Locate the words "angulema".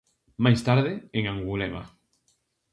1.33-1.81